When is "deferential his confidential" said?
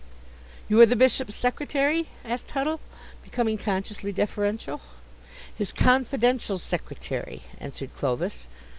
4.11-6.57